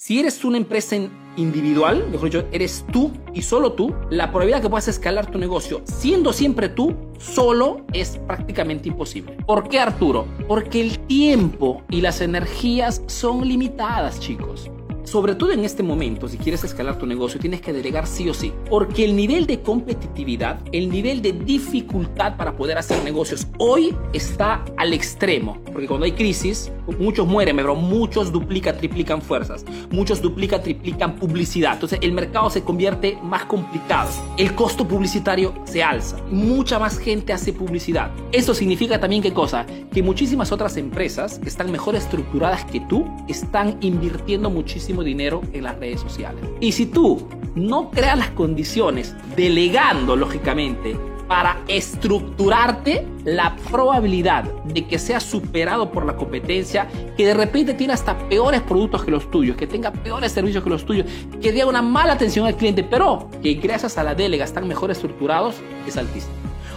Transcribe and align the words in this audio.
Si 0.00 0.20
eres 0.20 0.44
una 0.44 0.58
empresa 0.58 0.94
individual, 1.34 2.08
mejor 2.08 2.30
dicho, 2.30 2.46
eres 2.52 2.84
tú 2.92 3.10
y 3.34 3.42
solo 3.42 3.72
tú, 3.72 3.92
la 4.10 4.30
probabilidad 4.30 4.62
que 4.62 4.70
puedas 4.70 4.86
escalar 4.86 5.28
tu 5.28 5.38
negocio 5.38 5.82
siendo 5.86 6.32
siempre 6.32 6.68
tú 6.68 6.94
solo 7.18 7.84
es 7.92 8.16
prácticamente 8.28 8.88
imposible. 8.88 9.32
¿Por 9.44 9.68
qué 9.68 9.80
Arturo? 9.80 10.28
Porque 10.46 10.80
el 10.80 11.00
tiempo 11.00 11.82
y 11.90 12.00
las 12.00 12.20
energías 12.20 13.02
son 13.06 13.48
limitadas, 13.48 14.20
chicos. 14.20 14.70
Sobre 15.02 15.34
todo 15.34 15.50
en 15.50 15.64
este 15.64 15.82
momento, 15.82 16.28
si 16.28 16.36
quieres 16.36 16.62
escalar 16.62 16.98
tu 16.98 17.06
negocio, 17.06 17.40
tienes 17.40 17.60
que 17.60 17.72
delegar 17.72 18.06
sí 18.06 18.28
o 18.28 18.34
sí. 18.34 18.52
Porque 18.70 19.04
el 19.04 19.16
nivel 19.16 19.46
de 19.46 19.62
competitividad, 19.62 20.60
el 20.70 20.90
nivel 20.90 21.22
de 21.22 21.32
dificultad 21.32 22.36
para 22.36 22.54
poder 22.54 22.78
hacer 22.78 23.02
negocios 23.02 23.48
hoy 23.58 23.96
está 24.12 24.64
al 24.76 24.92
extremo. 24.92 25.60
Porque 25.78 25.86
cuando 25.86 26.06
hay 26.06 26.12
crisis, 26.12 26.72
muchos 26.98 27.24
mueren, 27.24 27.54
pero 27.54 27.76
muchos 27.76 28.32
duplican, 28.32 28.76
triplican 28.76 29.22
fuerzas. 29.22 29.64
Muchos 29.92 30.20
duplican, 30.20 30.60
triplican 30.60 31.14
publicidad. 31.14 31.74
Entonces 31.74 32.00
el 32.02 32.10
mercado 32.10 32.50
se 32.50 32.64
convierte 32.64 33.16
más 33.22 33.44
complicado. 33.44 34.10
El 34.36 34.56
costo 34.56 34.88
publicitario 34.88 35.54
se 35.66 35.84
alza. 35.84 36.16
Mucha 36.32 36.80
más 36.80 36.98
gente 36.98 37.32
hace 37.32 37.52
publicidad. 37.52 38.10
Eso 38.32 38.54
significa 38.54 38.98
también 38.98 39.22
qué 39.22 39.32
cosa? 39.32 39.66
Que 39.92 40.02
muchísimas 40.02 40.50
otras 40.50 40.76
empresas 40.76 41.38
que 41.38 41.48
están 41.48 41.70
mejor 41.70 41.94
estructuradas 41.94 42.64
que 42.64 42.80
tú 42.80 43.06
están 43.28 43.78
invirtiendo 43.80 44.50
muchísimo 44.50 45.04
dinero 45.04 45.42
en 45.52 45.62
las 45.62 45.78
redes 45.78 46.00
sociales. 46.00 46.42
Y 46.58 46.72
si 46.72 46.86
tú 46.86 47.28
no 47.54 47.92
creas 47.92 48.18
las 48.18 48.30
condiciones, 48.30 49.14
delegando 49.36 50.16
lógicamente, 50.16 50.96
para 51.28 51.58
estructurarte 51.68 53.06
la 53.24 53.54
probabilidad 53.70 54.44
de 54.64 54.86
que 54.86 54.98
sea 54.98 55.20
superado 55.20 55.92
por 55.92 56.06
la 56.06 56.16
competencia, 56.16 56.88
que 57.16 57.26
de 57.26 57.34
repente 57.34 57.74
tiene 57.74 57.92
hasta 57.92 58.16
peores 58.28 58.62
productos 58.62 59.04
que 59.04 59.10
los 59.10 59.30
tuyos, 59.30 59.56
que 59.56 59.66
tenga 59.66 59.92
peores 59.92 60.32
servicios 60.32 60.64
que 60.64 60.70
los 60.70 60.84
tuyos, 60.84 61.06
que 61.40 61.52
dé 61.52 61.64
una 61.64 61.82
mala 61.82 62.14
atención 62.14 62.46
al 62.46 62.56
cliente, 62.56 62.82
pero 62.82 63.28
que 63.42 63.54
gracias 63.54 63.98
a 63.98 64.02
la 64.02 64.14
delega 64.14 64.44
están 64.44 64.66
mejor 64.66 64.90
estructurados, 64.90 65.56
es 65.86 65.96
altísimo. 65.96 66.32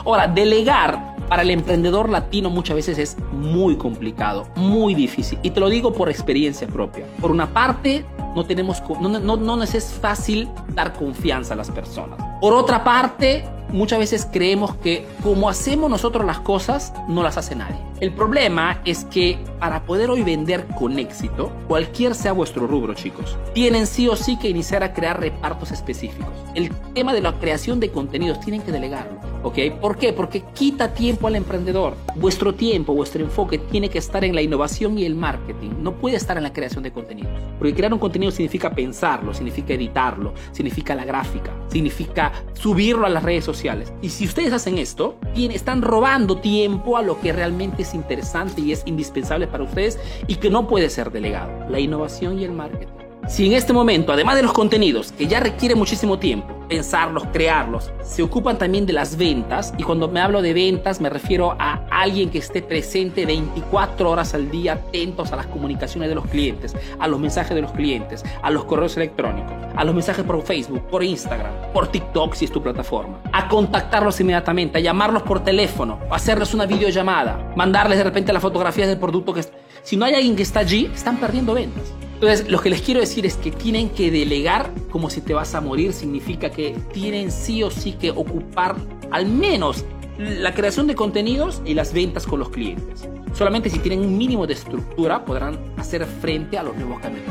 Ahora, 0.05 0.27
delegar 0.27 1.16
para 1.29 1.44
el 1.44 1.52
emprendedor 1.52 2.09
latino 2.09 2.49
muchas 2.49 2.75
veces 2.75 2.97
es 2.97 3.17
muy 3.31 3.77
complicado, 3.77 4.47
muy 4.55 4.94
difícil. 4.95 5.39
Y 5.44 5.52
te 5.52 5.61
lo 5.61 5.69
digo 5.69 5.94
por 5.94 6.09
experiencia 6.09 6.67
propia. 6.67 7.05
Por 7.22 7.31
una 7.31 7.47
parte, 7.53 8.03
no, 8.35 8.45
tenemos, 8.45 8.83
no, 8.99 9.07
no, 9.07 9.38
no 9.38 9.55
nos 9.55 9.73
es 9.73 9.94
fácil 9.94 10.49
dar 10.73 10.91
confianza 10.91 11.53
a 11.53 11.57
las 11.57 11.72
personas. 11.72 12.30
Por 12.42 12.56
otra 12.56 12.84
parte, 12.84 13.45
muchas 13.72 14.00
veces 14.00 14.28
creemos 14.31 14.75
que 14.78 15.06
como 15.22 15.47
hacemos 15.47 15.92
nosotros 15.92 16.25
las 16.25 16.39
cosas, 16.39 16.92
no 17.08 17.22
las 17.22 17.38
hace 17.38 17.56
nadie. 17.56 17.78
El 18.00 18.11
problema 18.16 18.81
es 18.84 19.06
que 19.06 19.38
para 19.59 19.84
poder 19.84 20.09
hoy 20.09 20.23
vender 20.23 20.66
con 20.66 20.97
éxito, 20.97 21.52
cualquier 21.67 22.16
sea 22.16 22.31
vuestro 22.31 22.66
rubro, 22.66 22.95
chicos, 22.95 23.38
tienen 23.53 23.86
sí 23.86 24.08
o 24.08 24.16
sí 24.16 24.39
que 24.39 24.50
iniciar 24.50 24.81
a 24.84 24.92
crear 24.92 25.19
repartos 25.19 25.69
específicos. 25.72 26.34
El 26.56 26.72
tema 26.95 27.14
de 27.14 27.22
la 27.22 27.34
creación 27.34 27.80
de 27.80 27.92
contenidos 27.92 28.39
tienen 28.39 28.64
que 28.64 28.72
delegarlo, 28.72 29.19
¿ok? 29.44 29.58
¿Por 29.80 29.97
qué? 29.97 30.14
Porque 30.14 30.44
quita 30.53 30.94
tiempo 30.94 31.28
al 31.28 31.36
emprendedor. 31.36 31.95
Vuestro 32.16 32.53
tiempo, 32.53 32.94
vuestro 32.94 33.23
enfoque 33.23 33.58
tiene 33.58 33.89
que 33.89 33.97
estar 33.97 34.23
en 34.23 34.36
la 34.36 34.42
innovación 34.42 34.97
y 34.97 35.06
el 35.06 35.16
marketing, 35.16 35.72
no 35.80 35.94
puede 35.95 36.17
estar 36.17 36.38
en 36.38 36.44
la 36.44 36.53
creación 36.53 36.84
de 36.84 36.92
contenidos. 36.92 37.31
Porque 37.58 37.73
crear 37.73 37.94
un 37.94 38.00
contenido 38.00 38.31
significa 38.31 38.72
pensarlo, 38.72 39.34
significa 39.34 39.73
editarlo, 39.73 40.34
significa 40.52 40.95
la 40.95 41.06
gráfica, 41.06 41.52
significa 41.67 42.31
subirlo 42.53 43.06
a 43.06 43.09
las 43.09 43.23
redes 43.23 43.45
sociales. 43.45 43.94
Y 44.02 44.09
si 44.09 44.25
ustedes 44.25 44.53
hacen 44.53 44.78
esto, 44.78 45.17
están 45.36 45.81
robando 45.81 46.38
tiempo 46.38 46.97
a 46.97 47.02
lo 47.02 47.19
que 47.19 47.34
realmente 47.34 47.84
es 47.84 47.94
interesante 47.94 48.62
y 48.62 48.72
es 48.72 48.84
indispensable 48.86 49.47
para 49.47 49.64
ustedes 49.64 50.00
y 50.28 50.36
que 50.36 50.50
no 50.50 50.67
puede 50.67 50.89
ser 50.89 51.12
delegado, 51.12 51.52
la 51.69 51.80
innovación 51.80 52.39
y 52.39 52.45
el 52.45 52.52
marketing. 52.52 52.88
Si 53.28 53.45
en 53.45 53.53
este 53.53 53.72
momento, 53.72 54.12
además 54.12 54.36
de 54.36 54.44
los 54.44 54.53
contenidos, 54.53 55.12
que 55.12 55.28
ya 55.28 55.39
requiere 55.39 55.75
muchísimo 55.75 56.17
tiempo, 56.17 56.60
pensarlos, 56.72 57.25
crearlos, 57.33 57.91
se 58.02 58.23
ocupan 58.23 58.58
también 58.58 58.86
de 58.86 58.94
las 58.94 59.17
ventas, 59.17 59.73
y 59.77 59.83
cuando 59.83 60.08
me 60.08 60.22
hablo 60.22 60.41
de 60.41 60.53
ventas 60.53 61.01
me 61.01 61.09
refiero 61.09 61.53
a 61.59 61.85
alguien 61.91 62.29
que 62.29 62.38
esté 62.38 62.62
presente 62.62 63.25
24 63.25 64.09
horas 64.09 64.34
al 64.34 64.50
día, 64.50 64.73
atentos 64.73 65.34
a 65.34 65.35
las 65.35 65.47
comunicaciones 65.47 66.07
de 66.07 66.16
los 66.16 66.25
clientes, 66.28 66.73
a 66.97 67.09
los 67.09 67.19
mensajes 67.19 67.56
de 67.56 67.62
los 67.62 67.73
clientes, 67.73 68.23
a 68.41 68.50
los 68.50 68.63
correos 68.63 68.95
electrónicos, 68.95 69.51
a 69.75 69.84
los 69.84 69.94
mensajes 69.94 70.23
por 70.23 70.41
Facebook, 70.44 70.88
por 70.88 71.03
Instagram, 71.03 71.51
por 71.73 71.90
TikTok 71.90 72.35
si 72.35 72.45
es 72.45 72.51
tu 72.53 72.63
plataforma, 72.63 73.19
a 73.34 73.50
contactarlos 73.50 74.22
inmediatamente, 74.22 74.78
a 74.78 74.81
llamarlos 74.81 75.24
por 75.24 75.44
teléfono, 75.44 76.00
a 76.09 76.16
hacerles 76.16 76.53
una 76.53 76.66
videollamada, 76.66 77.51
mandarles 77.57 77.97
de 77.97 78.06
repente 78.06 78.31
las 78.31 78.41
fotografías 78.41 78.88
del 78.88 78.97
producto 78.97 79.34
que... 79.34 79.44
Si 79.84 79.97
no 79.97 80.06
hay 80.06 80.13
alguien 80.13 80.38
que 80.38 80.44
está 80.44 80.62
allí, 80.62 80.90
están 80.94 81.18
perdiendo 81.18 81.53
ventas. 81.53 81.91
Entonces, 82.21 82.51
lo 82.51 82.61
que 82.61 82.69
les 82.69 82.83
quiero 82.83 82.99
decir 82.99 83.25
es 83.25 83.35
que 83.35 83.49
tienen 83.49 83.89
que 83.89 84.11
delegar 84.11 84.71
como 84.91 85.09
si 85.09 85.21
te 85.21 85.33
vas 85.33 85.55
a 85.55 85.59
morir. 85.59 85.91
Significa 85.91 86.51
que 86.51 86.77
tienen 86.93 87.31
sí 87.31 87.63
o 87.63 87.71
sí 87.71 87.93
que 87.93 88.11
ocupar 88.11 88.75
al 89.09 89.25
menos 89.25 89.85
la 90.19 90.53
creación 90.53 90.85
de 90.85 90.93
contenidos 90.93 91.63
y 91.65 91.73
las 91.73 91.93
ventas 91.93 92.27
con 92.27 92.37
los 92.37 92.49
clientes. 92.49 93.09
Solamente 93.33 93.71
si 93.71 93.79
tienen 93.79 94.01
un 94.01 94.19
mínimo 94.19 94.45
de 94.45 94.53
estructura 94.53 95.25
podrán 95.25 95.57
hacer 95.77 96.05
frente 96.05 96.59
a 96.59 96.63
los 96.63 96.75
nuevos 96.75 96.99
cambios. 96.99 97.25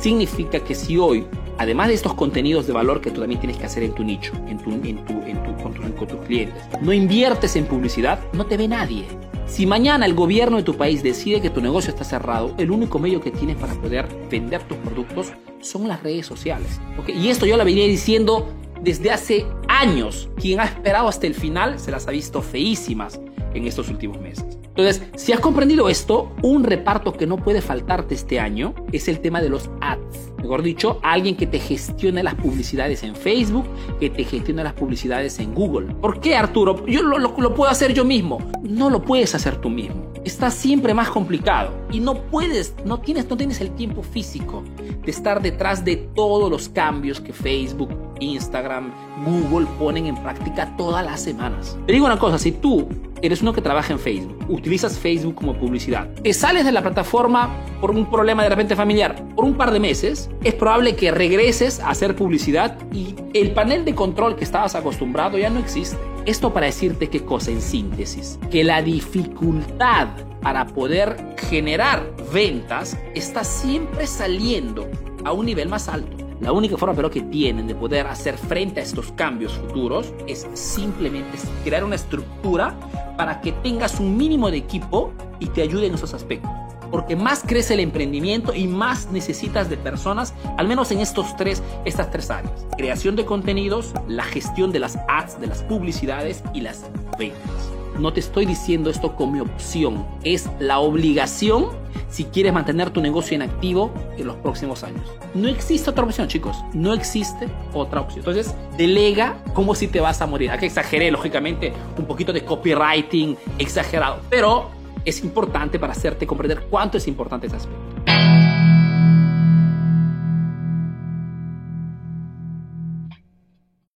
Significa 0.00 0.58
que 0.58 0.74
si 0.74 0.98
hoy, 0.98 1.24
además 1.56 1.86
de 1.86 1.94
estos 1.94 2.14
contenidos 2.14 2.66
de 2.66 2.72
valor 2.72 3.00
que 3.00 3.12
tú 3.12 3.20
también 3.20 3.38
tienes 3.38 3.58
que 3.58 3.66
hacer 3.66 3.84
en 3.84 3.94
tu 3.94 4.02
nicho, 4.02 4.32
en 4.48 4.58
tu, 4.58 4.72
en 4.72 5.04
tu, 5.04 5.22
en 5.22 5.40
tu, 5.44 5.62
con, 5.62 5.72
con 5.72 6.08
tus 6.08 6.20
clientes, 6.26 6.64
no 6.82 6.92
inviertes 6.92 7.54
en 7.54 7.66
publicidad, 7.66 8.18
no 8.32 8.44
te 8.44 8.56
ve 8.56 8.66
nadie. 8.66 9.06
Si 9.46 9.64
mañana 9.64 10.06
el 10.06 10.14
gobierno 10.14 10.56
de 10.56 10.64
tu 10.64 10.74
país 10.74 11.02
decide 11.02 11.40
que 11.40 11.50
tu 11.50 11.60
negocio 11.60 11.90
está 11.90 12.04
cerrado, 12.04 12.54
el 12.58 12.70
único 12.70 12.98
medio 12.98 13.20
que 13.20 13.30
tienes 13.30 13.56
para 13.56 13.74
poder 13.74 14.06
vender 14.28 14.62
tus 14.64 14.76
productos 14.78 15.32
son 15.60 15.88
las 15.88 16.02
redes 16.02 16.26
sociales. 16.26 16.80
Y 17.06 17.28
esto 17.28 17.46
yo 17.46 17.56
lo 17.56 17.64
venía 17.64 17.86
diciendo 17.86 18.48
desde 18.82 19.10
hace 19.10 19.46
años. 19.68 20.28
Quien 20.36 20.60
ha 20.60 20.64
esperado 20.64 21.08
hasta 21.08 21.26
el 21.26 21.34
final 21.34 21.78
se 21.78 21.90
las 21.90 22.08
ha 22.08 22.10
visto 22.10 22.42
feísimas 22.42 23.20
en 23.54 23.66
estos 23.66 23.88
últimos 23.88 24.20
meses. 24.20 24.44
Entonces, 24.64 25.02
si 25.14 25.32
has 25.32 25.40
comprendido 25.40 25.88
esto, 25.88 26.32
un 26.42 26.64
reparto 26.64 27.12
que 27.14 27.26
no 27.26 27.38
puede 27.38 27.62
faltarte 27.62 28.14
este 28.14 28.40
año 28.40 28.74
es 28.92 29.08
el 29.08 29.20
tema 29.20 29.40
de 29.40 29.48
los 29.48 29.70
ads. 29.80 30.32
Mejor 30.46 30.62
dicho, 30.62 31.00
alguien 31.02 31.34
que 31.36 31.48
te 31.48 31.58
gestione 31.58 32.22
las 32.22 32.36
publicidades 32.36 33.02
en 33.02 33.16
Facebook, 33.16 33.64
que 33.98 34.10
te 34.10 34.22
gestione 34.22 34.62
las 34.62 34.74
publicidades 34.74 35.40
en 35.40 35.52
Google. 35.52 35.92
¿Por 35.94 36.20
qué, 36.20 36.36
Arturo? 36.36 36.86
Yo 36.86 37.02
lo, 37.02 37.18
lo 37.18 37.52
puedo 37.52 37.68
hacer 37.68 37.92
yo 37.92 38.04
mismo. 38.04 38.38
No 38.62 38.88
lo 38.88 39.02
puedes 39.02 39.34
hacer 39.34 39.56
tú 39.56 39.68
mismo. 39.68 40.12
Está 40.24 40.52
siempre 40.52 40.94
más 40.94 41.10
complicado 41.10 41.72
y 41.90 41.98
no 41.98 42.14
puedes, 42.30 42.76
no 42.84 43.00
tienes, 43.00 43.28
no 43.28 43.36
tienes 43.36 43.60
el 43.60 43.72
tiempo 43.72 44.04
físico 44.04 44.62
de 45.04 45.10
estar 45.10 45.42
detrás 45.42 45.84
de 45.84 45.96
todos 45.96 46.48
los 46.48 46.68
cambios 46.68 47.20
que 47.20 47.32
Facebook, 47.32 47.90
Instagram, 48.20 48.92
Google 49.24 49.66
ponen 49.80 50.06
en 50.06 50.16
práctica 50.16 50.76
todas 50.76 51.04
las 51.04 51.20
semanas. 51.20 51.76
Te 51.88 51.92
digo 51.92 52.06
una 52.06 52.20
cosa, 52.20 52.38
si 52.38 52.52
tú 52.52 52.86
eres 53.22 53.42
uno 53.42 53.52
que 53.52 53.60
trabaja 53.60 53.92
en 53.92 53.98
Facebook, 53.98 54.44
utilizas 54.48 54.98
Facebook 54.98 55.34
como 55.34 55.56
publicidad, 55.58 56.08
te 56.22 56.32
sales 56.32 56.64
de 56.64 56.72
la 56.72 56.82
plataforma 56.82 57.50
por 57.80 57.90
un 57.90 58.10
problema 58.10 58.42
de 58.42 58.48
repente 58.48 58.76
familiar 58.76 59.14
por 59.34 59.44
un 59.44 59.54
par 59.54 59.70
de 59.70 59.80
meses, 59.80 60.30
es 60.42 60.54
probable 60.54 60.96
que 60.96 61.10
regreses 61.10 61.80
a 61.80 61.90
hacer 61.90 62.16
publicidad 62.16 62.76
y 62.92 63.14
el 63.34 63.52
panel 63.52 63.84
de 63.84 63.94
control 63.94 64.36
que 64.36 64.44
estabas 64.44 64.74
acostumbrado 64.74 65.38
ya 65.38 65.50
no 65.50 65.60
existe. 65.60 65.98
Esto 66.24 66.52
para 66.52 66.66
decirte 66.66 67.08
qué 67.08 67.24
cosa 67.24 67.50
en 67.52 67.60
síntesis, 67.60 68.38
que 68.50 68.64
la 68.64 68.82
dificultad 68.82 70.08
para 70.42 70.66
poder 70.66 71.16
generar 71.48 72.12
ventas 72.32 72.96
está 73.14 73.44
siempre 73.44 74.06
saliendo 74.06 74.88
a 75.24 75.32
un 75.32 75.46
nivel 75.46 75.68
más 75.68 75.88
alto. 75.88 76.25
La 76.40 76.52
única 76.52 76.76
forma 76.76 76.94
pero 76.94 77.10
que 77.10 77.22
tienen 77.22 77.66
de 77.66 77.74
poder 77.74 78.06
hacer 78.06 78.36
frente 78.36 78.80
a 78.80 78.82
estos 78.82 79.10
cambios 79.12 79.52
futuros 79.54 80.12
es 80.26 80.46
simplemente 80.52 81.38
crear 81.64 81.82
una 81.82 81.94
estructura 81.94 82.74
para 83.16 83.40
que 83.40 83.52
tengas 83.52 83.98
un 83.98 84.16
mínimo 84.16 84.50
de 84.50 84.58
equipo 84.58 85.12
y 85.40 85.46
te 85.46 85.62
ayude 85.62 85.86
en 85.86 85.94
esos 85.94 86.12
aspectos. 86.12 86.50
Porque 86.90 87.16
más 87.16 87.42
crece 87.44 87.74
el 87.74 87.80
emprendimiento 87.80 88.54
y 88.54 88.66
más 88.68 89.10
necesitas 89.10 89.68
de 89.68 89.76
personas, 89.76 90.34
al 90.56 90.68
menos 90.68 90.90
en 90.92 91.00
estos 91.00 91.34
tres, 91.36 91.62
estas 91.84 92.10
tres 92.10 92.30
áreas. 92.30 92.66
Creación 92.76 93.16
de 93.16 93.24
contenidos, 93.24 93.92
la 94.06 94.24
gestión 94.24 94.70
de 94.72 94.80
las 94.80 94.98
ads, 95.08 95.40
de 95.40 95.48
las 95.48 95.62
publicidades 95.62 96.44
y 96.54 96.60
las 96.60 96.84
ventas. 97.18 97.75
No 97.98 98.12
te 98.12 98.20
estoy 98.20 98.44
diciendo 98.44 98.90
esto 98.90 99.16
como 99.16 99.42
opción, 99.42 100.06
es 100.22 100.48
la 100.58 100.80
obligación 100.80 101.68
si 102.08 102.24
quieres 102.24 102.52
mantener 102.52 102.90
tu 102.90 103.00
negocio 103.00 103.34
en 103.34 103.42
activo 103.42 103.92
en 104.16 104.26
los 104.26 104.36
próximos 104.36 104.84
años. 104.84 105.02
No 105.34 105.48
existe 105.48 105.90
otra 105.90 106.04
opción, 106.04 106.28
chicos. 106.28 106.56
No 106.72 106.94
existe 106.94 107.48
otra 107.72 108.00
opción. 108.00 108.20
Entonces, 108.20 108.54
delega 108.76 109.38
como 109.54 109.74
si 109.74 109.88
te 109.88 110.00
vas 110.00 110.20
a 110.20 110.26
morir. 110.26 110.50
Aquí 110.50 110.66
exageré, 110.66 111.10
lógicamente, 111.10 111.72
un 111.98 112.04
poquito 112.06 112.32
de 112.32 112.44
copywriting 112.44 113.36
exagerado, 113.58 114.20
pero 114.30 114.70
es 115.04 115.22
importante 115.24 115.78
para 115.78 115.92
hacerte 115.92 116.26
comprender 116.26 116.66
cuánto 116.68 116.98
es 116.98 117.08
importante 117.08 117.46
ese 117.46 117.56
aspecto. 117.56 117.95